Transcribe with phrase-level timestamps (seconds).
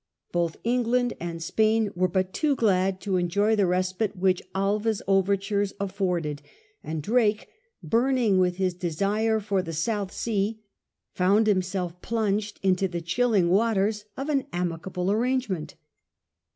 [0.31, 5.73] Both England and Spain were but too glad to enjoy the respite which Alva's overtures
[5.79, 6.41] afforded,
[6.83, 7.49] and Drake,
[7.83, 10.57] burning with his desire for the South Sea^
[11.13, 15.75] found himself plunged into the chilling waters of an amicable arrangement.